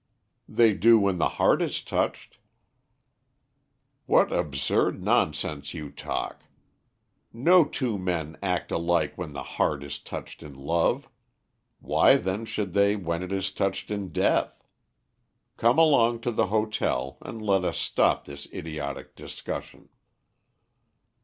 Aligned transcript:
"They 0.49 0.73
do 0.73 0.97
when 0.97 1.19
the 1.19 1.29
heart 1.37 1.61
is 1.61 1.79
touched." 1.79 2.39
"What 4.07 4.31
absurd 4.33 5.03
nonsense 5.03 5.75
you 5.75 5.91
talk! 5.91 6.43
No 7.31 7.65
two 7.65 7.99
men 7.99 8.35
act 8.41 8.71
alike 8.71 9.15
when 9.15 9.33
the 9.33 9.43
heart 9.43 9.83
is 9.83 9.99
touched 9.99 10.41
in 10.41 10.55
love, 10.55 11.07
why 11.79 12.15
then 12.15 12.45
should 12.45 12.73
they 12.73 12.95
when 12.95 13.21
it 13.21 13.31
is 13.31 13.51
touched 13.51 13.91
in 13.91 14.09
death? 14.09 14.63
Come 15.55 15.77
along 15.77 16.21
to 16.21 16.31
the 16.31 16.47
hotel, 16.47 17.19
and 17.21 17.39
let 17.39 17.63
us 17.63 17.77
stop 17.77 18.25
this 18.25 18.47
idiotic 18.51 19.15
discussion." 19.15 19.89